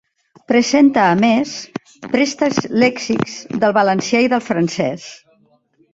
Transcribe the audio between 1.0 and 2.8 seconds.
a més préstecs